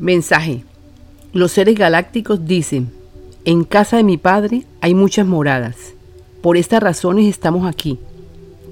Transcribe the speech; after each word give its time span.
Mensaje. 0.00 0.64
Los 1.34 1.52
seres 1.52 1.74
galácticos 1.74 2.46
dicen, 2.46 2.90
en 3.44 3.64
casa 3.64 3.98
de 3.98 4.02
mi 4.02 4.16
Padre 4.16 4.64
hay 4.80 4.94
muchas 4.94 5.26
moradas. 5.26 5.76
Por 6.40 6.56
estas 6.56 6.82
razones 6.82 7.26
estamos 7.26 7.68
aquí, 7.68 7.98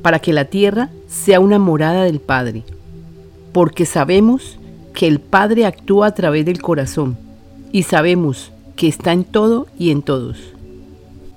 para 0.01 0.21
que 0.21 0.33
la 0.33 0.47
tierra 0.47 0.89
sea 1.07 1.39
una 1.41 1.59
morada 1.59 2.05
del 2.05 2.21
Padre, 2.21 2.63
porque 3.53 3.85
sabemos 3.85 4.59
que 4.95 5.07
el 5.07 5.21
Padre 5.21 5.67
actúa 5.67 6.07
a 6.07 6.15
través 6.15 6.47
del 6.47 6.63
corazón 6.63 7.19
y 7.73 7.83
sabemos 7.83 8.51
que 8.75 8.89
está 8.89 9.13
en 9.13 9.25
todo 9.25 9.67
y 9.79 9.91
en 9.91 10.01
todos. 10.01 10.39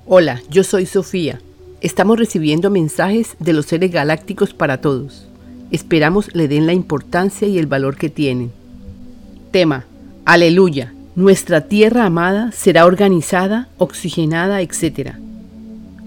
Hola, 0.06 0.40
yo 0.48 0.64
soy 0.64 0.86
Sofía. 0.86 1.42
Estamos 1.82 2.18
recibiendo 2.18 2.70
mensajes 2.70 3.36
de 3.40 3.52
los 3.52 3.66
seres 3.66 3.92
galácticos 3.92 4.54
para 4.54 4.80
todos. 4.80 5.28
Esperamos 5.70 6.34
le 6.34 6.48
den 6.48 6.64
la 6.64 6.72
importancia 6.72 7.46
y 7.46 7.58
el 7.58 7.66
valor 7.66 7.98
que 7.98 8.08
tienen. 8.08 8.52
Tema. 9.52 9.84
Aleluya. 10.24 10.92
Nuestra 11.14 11.62
tierra 11.62 12.06
amada 12.06 12.52
será 12.52 12.86
organizada, 12.86 13.68
oxigenada, 13.78 14.62
etc. 14.62 15.16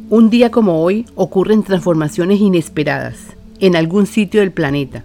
Un 0.09 0.29
día 0.29 0.49
como 0.51 0.81
hoy 0.81 1.05
ocurren 1.15 1.63
transformaciones 1.63 2.39
inesperadas 2.39 3.17
en 3.59 3.75
algún 3.75 4.07
sitio 4.07 4.41
del 4.41 4.51
planeta 4.51 5.03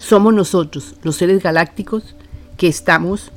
somos 0.00 0.32
nosotros, 0.32 0.94
los 1.02 1.16
seres 1.16 1.42
galácticos, 1.42 2.16
que 2.56 2.68
estamos 2.68 3.30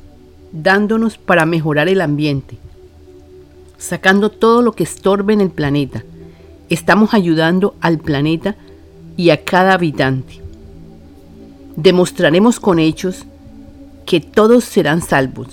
dándonos 0.54 1.18
para 1.18 1.46
mejorar 1.46 1.90
el 1.90 2.00
ambiente, 2.00 2.58
sacando 3.78 4.30
todo 4.30 4.62
lo 4.62 4.72
que 4.72 4.84
estorbe 4.84 5.34
en 5.34 5.42
el 5.42 5.50
planeta. 5.50 6.04
Estamos 6.70 7.14
ayudando 7.14 7.76
al 7.82 8.00
planeta 8.00 8.56
y 9.18 9.32
a 9.32 9.44
cada 9.44 9.74
habitante. 9.74 10.40
Demostraremos 11.76 12.62
con 12.62 12.80
hechos 12.80 13.26
que 14.06 14.20
todos 14.20 14.64
serán 14.64 15.02
salvos. 15.02 15.48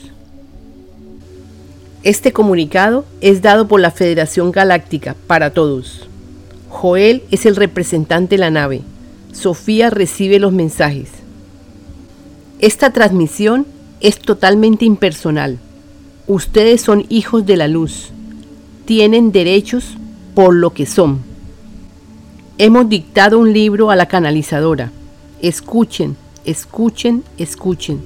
Este 2.03 2.33
comunicado 2.33 3.05
es 3.21 3.43
dado 3.43 3.69
por 3.69 3.81
la 3.81 3.91
Federación 3.91 4.53
Galáctica 4.53 5.15
para 5.27 5.51
todos. 5.51 6.09
Joel 6.71 7.23
es 7.31 7.45
el 7.45 7.57
representante 7.57 8.37
de 8.37 8.41
la 8.41 8.51
nave. 8.51 8.83
Sofía 9.33 9.91
recibe 9.91 10.39
los 10.39 10.53
mensajes. 10.53 11.11
Esta 12.59 12.93
transmisión 12.93 13.67
es 14.01 14.19
totalmente 14.19 14.85
impersonal. 14.85 15.59
Ustedes 16.27 16.81
son 16.81 17.05
hijos 17.09 17.45
de 17.45 17.57
la 17.57 17.69
luz. 17.69 18.11
Tienen 18.87 19.33
derechos 19.33 19.97
por 20.35 20.55
lo 20.55 20.73
que 20.73 20.87
son. 20.87 21.21
Hemos 22.57 22.89
dictado 22.89 23.39
un 23.39 23.53
libro 23.53 23.91
a 23.91 23.97
la 23.97 24.07
canalizadora. 24.07 24.91
Escuchen, 25.43 26.17
escuchen, 26.45 27.25
escuchen. 27.37 28.01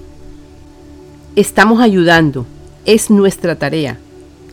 Estamos 1.36 1.80
ayudando. 1.80 2.46
Es 2.86 3.10
nuestra 3.10 3.56
tarea. 3.56 3.98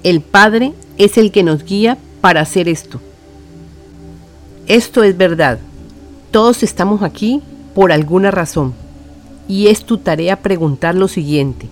El 0.02 0.22
Padre 0.22 0.74
es 0.98 1.20
el 1.20 1.32
que 1.32 1.44
nos 1.44 1.64
guía 1.64 2.00
para 2.22 2.42
hacer 2.42 2.68
esto. 2.68 3.00
Esto 4.66 5.04
es 5.04 5.16
verdad. 5.16 5.59
Todos 6.32 6.64
estamos 6.64 7.04
aquí 7.04 7.44
por 7.76 7.92
alguna 7.92 8.32
razón. 8.32 8.74
Y 9.48 9.68
es 9.68 9.86
tu 9.86 10.00
tarea 10.00 10.38
preguntar 10.38 10.96
lo 10.96 11.08
siguiente. 11.08 11.68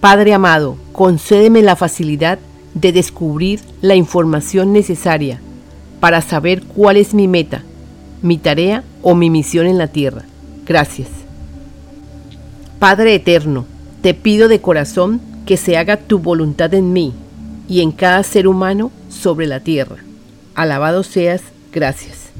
Padre 0.00 0.34
amado, 0.34 0.76
concédeme 0.92 1.60
la 1.60 1.74
facilidad 1.74 2.38
de 2.74 2.92
descubrir 2.92 3.58
la 3.80 3.96
información 3.96 4.72
necesaria 4.72 5.40
para 5.98 6.20
saber 6.20 6.62
cuál 6.62 6.96
es 6.96 7.12
mi 7.12 7.26
meta, 7.26 7.64
mi 8.22 8.38
tarea 8.38 8.84
o 9.02 9.16
mi 9.16 9.30
misión 9.30 9.66
en 9.66 9.78
la 9.78 9.88
tierra. 9.88 10.22
Gracias. 10.64 11.08
Padre 12.78 13.16
eterno, 13.16 13.66
te 14.02 14.14
pido 14.14 14.48
de 14.48 14.60
corazón 14.60 15.20
que 15.46 15.56
se 15.56 15.76
haga 15.76 15.96
tu 15.96 16.18
voluntad 16.18 16.74
en 16.74 16.92
mí 16.92 17.12
y 17.68 17.80
en 17.80 17.92
cada 17.92 18.22
ser 18.24 18.48
humano 18.48 18.90
sobre 19.08 19.46
la 19.46 19.60
tierra. 19.60 19.96
Alabado 20.54 21.04
seas, 21.04 21.42
gracias. 21.72 22.30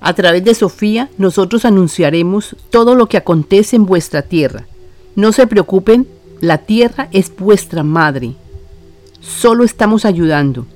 A 0.00 0.14
través 0.14 0.44
de 0.44 0.54
Sofía 0.54 1.10
nosotros 1.18 1.64
anunciaremos 1.64 2.56
todo 2.70 2.94
lo 2.94 3.08
que 3.08 3.16
acontece 3.16 3.74
en 3.74 3.84
vuestra 3.84 4.22
tierra. 4.22 4.66
No 5.16 5.32
se 5.32 5.48
preocupen, 5.48 6.06
la 6.40 6.58
tierra 6.58 7.08
es 7.10 7.34
vuestra 7.36 7.82
madre. 7.82 8.34
Solo 9.20 9.64
estamos 9.64 10.04
ayudando. 10.04 10.66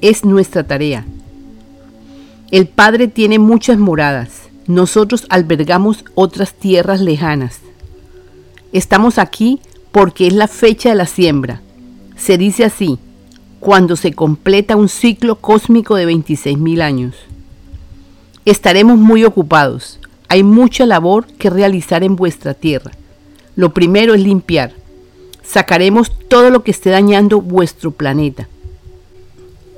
Es 0.00 0.24
nuestra 0.24 0.64
tarea. 0.64 1.04
El 2.52 2.68
Padre 2.68 3.08
tiene 3.08 3.40
muchas 3.40 3.78
moradas. 3.78 4.42
Nosotros 4.68 5.26
albergamos 5.28 6.04
otras 6.14 6.54
tierras 6.54 7.00
lejanas. 7.00 7.58
Estamos 8.72 9.18
aquí 9.18 9.60
porque 9.92 10.26
es 10.26 10.34
la 10.34 10.46
fecha 10.46 10.90
de 10.90 10.94
la 10.94 11.06
siembra. 11.06 11.62
Se 12.16 12.36
dice 12.36 12.64
así, 12.64 12.98
cuando 13.60 13.96
se 13.96 14.12
completa 14.12 14.76
un 14.76 14.88
ciclo 14.88 15.36
cósmico 15.36 15.96
de 15.96 16.06
26.000 16.06 16.82
años. 16.82 17.14
Estaremos 18.44 18.98
muy 18.98 19.24
ocupados. 19.24 19.98
Hay 20.28 20.42
mucha 20.42 20.84
labor 20.84 21.26
que 21.26 21.50
realizar 21.50 22.04
en 22.04 22.16
vuestra 22.16 22.54
tierra. 22.54 22.92
Lo 23.56 23.72
primero 23.72 24.14
es 24.14 24.20
limpiar. 24.20 24.72
Sacaremos 25.42 26.12
todo 26.28 26.50
lo 26.50 26.62
que 26.62 26.70
esté 26.70 26.90
dañando 26.90 27.40
vuestro 27.40 27.90
planeta. 27.90 28.48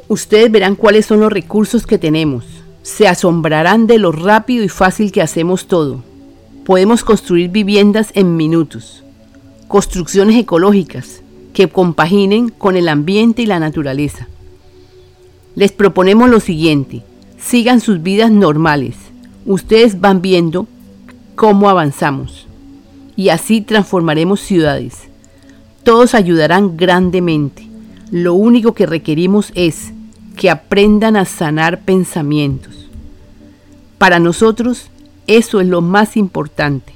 Ustedes 0.09 0.51
verán 0.51 0.75
cuáles 0.75 1.07
son 1.07 1.21
los 1.21 1.33
recursos 1.33 1.87
que 1.87 1.97
tenemos. 1.97 2.45
Se 2.83 3.07
asombrarán 3.07 3.87
de 3.87 3.99
lo 3.99 4.11
rápido 4.11 4.65
y 4.65 4.69
fácil 4.69 5.13
que 5.13 5.23
hacemos 5.23 5.69
todo. 5.69 6.03
Podemos 6.65 7.05
construir 7.05 7.51
viviendas 7.51 8.11
en 8.15 8.37
minutos. 8.37 9.03
Construcciones 9.69 10.37
ecológicas 10.37 11.23
que 11.53 11.69
compaginen 11.69 12.49
con 12.49 12.77
el 12.77 12.89
ambiente 12.89 13.43
y 13.43 13.47
la 13.47 13.59
naturaleza. 13.59 14.29
Les 15.55 15.73
proponemos 15.73 16.29
lo 16.31 16.41
siguiente 16.41 17.03
sigan 17.41 17.81
sus 17.81 18.03
vidas 18.03 18.31
normales. 18.31 18.97
Ustedes 19.47 20.01
van 20.01 20.21
viendo 20.21 20.69
cómo 21.35 21.69
avanzamos 21.69 22.47
y 23.17 23.31
así 23.31 23.61
transformaremos 23.61 24.41
ciudades. 24.41 24.99
Todos 25.83 26.15
ayudarán 26.15 26.77
grandemente. 26.77 27.67
Lo 28.11 28.35
único 28.35 28.75
que 28.75 28.87
requerimos 28.87 29.51
es 29.55 29.93
que 30.37 30.51
aprendan 30.51 31.17
a 31.17 31.25
sanar 31.25 31.81
pensamientos. 31.81 32.89
Para 33.99 34.19
nosotros 34.19 34.91
eso 35.37 35.61
es 35.61 35.67
lo 35.67 35.81
más 35.81 36.17
importante, 36.17 36.93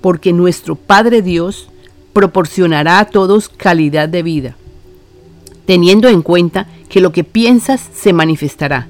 porque 0.00 0.32
nuestro 0.32 0.74
Padre 0.74 1.22
Dios 1.22 1.68
proporcionará 2.12 2.98
a 2.98 3.04
todos 3.06 3.48
calidad 3.48 4.08
de 4.08 4.22
vida, 4.22 4.56
teniendo 5.66 6.08
en 6.08 6.22
cuenta 6.22 6.66
que 6.88 7.00
lo 7.00 7.12
que 7.12 7.24
piensas 7.24 7.88
se 7.94 8.12
manifestará 8.12 8.88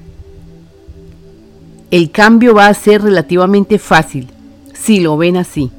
el 1.93 2.09
cambio 2.09 2.55
va 2.55 2.69
a 2.69 2.73
ser 2.73 3.03
relativamente 3.03 3.77
fácil 3.77 4.27
si 4.73 4.99
lo 4.99 5.15
ven 5.15 5.37
así. 5.37 5.69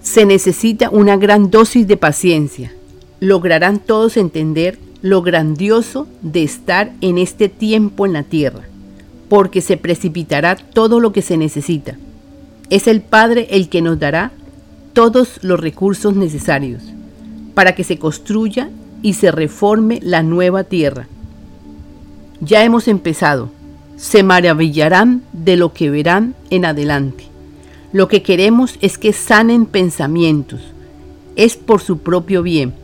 Se 0.00 0.24
necesita 0.24 0.88
una 0.88 1.16
gran 1.16 1.50
dosis 1.50 1.88
de 1.88 1.96
paciencia. 1.96 2.72
Lograrán 3.18 3.80
todos 3.80 4.16
entender 4.16 4.78
lo 5.00 5.20
grandioso 5.20 6.06
de 6.20 6.44
estar 6.44 6.92
en 7.00 7.18
este 7.18 7.48
tiempo 7.48 8.06
en 8.06 8.12
la 8.12 8.22
tierra, 8.22 8.68
porque 9.32 9.62
se 9.62 9.78
precipitará 9.78 10.56
todo 10.56 11.00
lo 11.00 11.10
que 11.12 11.22
se 11.22 11.38
necesita. 11.38 11.96
Es 12.68 12.86
el 12.86 13.00
Padre 13.00 13.48
el 13.50 13.70
que 13.70 13.80
nos 13.80 13.98
dará 13.98 14.30
todos 14.92 15.42
los 15.42 15.58
recursos 15.58 16.14
necesarios 16.14 16.82
para 17.54 17.74
que 17.74 17.82
se 17.82 17.98
construya 17.98 18.68
y 19.00 19.14
se 19.14 19.32
reforme 19.32 20.00
la 20.02 20.22
nueva 20.22 20.64
tierra. 20.64 21.08
Ya 22.42 22.62
hemos 22.62 22.88
empezado 22.88 23.48
se 23.96 24.22
maravillarán 24.22 25.22
de 25.32 25.56
lo 25.56 25.72
que 25.72 25.88
verán 25.88 26.34
en 26.50 26.66
adelante. 26.66 27.24
Lo 27.90 28.08
que 28.08 28.22
queremos 28.22 28.76
es 28.82 28.98
que 28.98 29.14
sanen 29.14 29.64
pensamientos. 29.64 30.60
Es 31.36 31.56
por 31.56 31.80
su 31.80 32.00
propio 32.00 32.42
bien, 32.42 32.74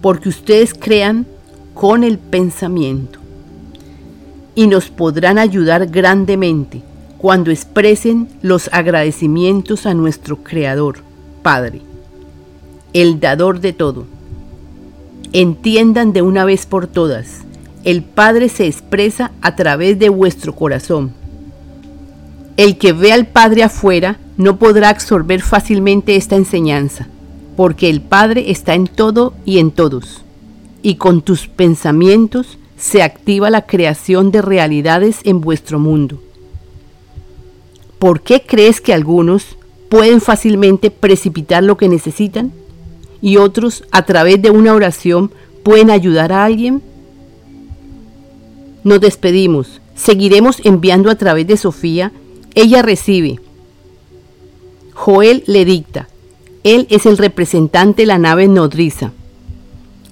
porque 0.00 0.28
ustedes 0.28 0.72
crean 0.72 1.26
con 1.74 2.04
el 2.04 2.18
pensamiento. 2.18 3.19
Y 4.54 4.66
nos 4.66 4.90
podrán 4.90 5.38
ayudar 5.38 5.86
grandemente 5.86 6.82
cuando 7.18 7.50
expresen 7.50 8.28
los 8.42 8.68
agradecimientos 8.72 9.86
a 9.86 9.94
nuestro 9.94 10.42
Creador, 10.42 10.98
Padre, 11.42 11.82
el 12.92 13.20
dador 13.20 13.60
de 13.60 13.72
todo. 13.72 14.06
Entiendan 15.32 16.12
de 16.12 16.22
una 16.22 16.44
vez 16.44 16.66
por 16.66 16.86
todas 16.86 17.44
el 17.82 18.02
Padre 18.02 18.50
se 18.50 18.66
expresa 18.66 19.32
a 19.40 19.56
través 19.56 19.98
de 19.98 20.10
vuestro 20.10 20.54
corazón. 20.54 21.12
El 22.56 22.76
que 22.76 22.92
ve 22.92 23.12
al 23.12 23.26
Padre 23.26 23.62
afuera 23.62 24.18
no 24.36 24.58
podrá 24.58 24.90
absorber 24.90 25.40
fácilmente 25.40 26.16
esta 26.16 26.36
enseñanza, 26.36 27.08
porque 27.56 27.88
el 27.88 28.02
Padre 28.02 28.50
está 28.50 28.74
en 28.74 28.86
todo 28.86 29.32
y 29.46 29.60
en 29.60 29.70
todos, 29.70 30.22
y 30.82 30.96
con 30.96 31.22
tus 31.22 31.48
pensamientos 31.48 32.58
se 32.80 33.02
activa 33.02 33.50
la 33.50 33.66
creación 33.66 34.32
de 34.32 34.42
realidades 34.42 35.20
en 35.22 35.40
vuestro 35.40 35.78
mundo. 35.78 36.20
¿Por 38.00 38.22
qué 38.22 38.42
crees 38.42 38.80
que 38.80 38.94
algunos 38.94 39.56
pueden 39.90 40.20
fácilmente 40.20 40.90
precipitar 40.90 41.62
lo 41.64 41.76
que 41.76 41.88
necesitan 41.88 42.52
y 43.20 43.36
otros 43.36 43.84
a 43.90 44.06
través 44.06 44.40
de 44.40 44.50
una 44.50 44.72
oración 44.72 45.32
pueden 45.62 45.90
ayudar 45.90 46.32
a 46.32 46.44
alguien. 46.44 46.80
Nos 48.84 49.00
despedimos. 49.00 49.82
Seguiremos 49.94 50.60
enviando 50.64 51.10
a 51.10 51.16
través 51.16 51.46
de 51.46 51.58
Sofía. 51.58 52.12
Ella 52.54 52.80
recibe. 52.80 53.40
Joel 54.94 55.42
le 55.46 55.64
dicta. 55.64 56.08
Él 56.62 56.86
es 56.88 57.04
el 57.04 57.18
representante 57.18 58.02
de 58.02 58.06
la 58.06 58.18
nave 58.18 58.46
nodriza. 58.48 59.12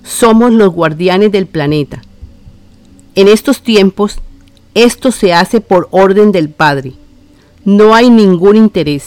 Somos 0.03 0.53
los 0.53 0.73
guardianes 0.73 1.31
del 1.33 1.47
planeta. 1.47 2.03
En 3.19 3.27
estos 3.27 3.63
tiempos, 3.63 4.21
esto 4.77 5.11
se 5.11 5.33
hace 5.35 5.61
por 5.61 5.89
orden 5.91 6.31
del 6.31 6.51
Padre. 6.51 6.93
No 7.65 7.97
hay 7.97 8.11
ningún 8.11 8.55
interés, 8.55 9.07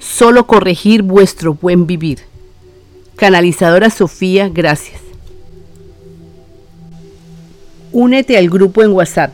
solo 0.00 0.48
corregir 0.48 1.04
vuestro 1.04 1.54
buen 1.54 1.86
vivir. 1.86 2.18
Canalizadora 3.14 3.88
Sofía, 3.90 4.48
gracias. 4.48 5.00
Únete 7.92 8.36
al 8.36 8.50
grupo 8.50 8.82
en 8.82 8.90
WhatsApp. 8.90 9.30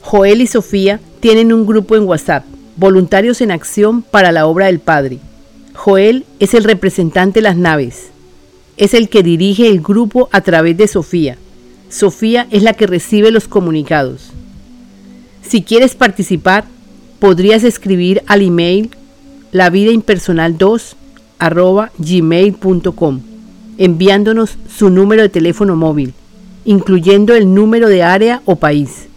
Joel 0.00 0.40
y 0.40 0.48
Sofía 0.48 0.98
tienen 1.20 1.52
un 1.52 1.64
grupo 1.64 1.94
en 1.94 2.02
WhatsApp, 2.02 2.44
Voluntarios 2.76 3.40
en 3.42 3.52
Acción 3.52 4.02
para 4.02 4.32
la 4.32 4.48
Obra 4.48 4.66
del 4.66 4.80
Padre. 4.80 5.20
Joel 5.72 6.24
es 6.40 6.54
el 6.54 6.64
representante 6.64 7.38
de 7.38 7.44
las 7.44 7.56
naves. 7.56 8.08
Es 8.76 8.92
el 8.92 9.08
que 9.08 9.22
dirige 9.22 9.68
el 9.68 9.80
grupo 9.80 10.28
a 10.32 10.40
través 10.40 10.76
de 10.76 10.88
Sofía. 10.88 11.38
Sofía 11.92 12.46
es 12.50 12.62
la 12.62 12.72
que 12.72 12.86
recibe 12.86 13.30
los 13.30 13.48
comunicados. 13.48 14.30
Si 15.42 15.62
quieres 15.62 15.94
participar, 15.94 16.64
podrías 17.18 17.64
escribir 17.64 18.22
al 18.26 18.40
email 18.40 18.90
lavidaimpersonal2 19.52 20.96
gmail.com 21.98 23.20
enviándonos 23.76 24.56
su 24.74 24.88
número 24.88 25.22
de 25.22 25.28
teléfono 25.28 25.76
móvil, 25.76 26.14
incluyendo 26.64 27.34
el 27.34 27.52
número 27.52 27.88
de 27.88 28.02
área 28.02 28.40
o 28.46 28.56
país. 28.56 29.08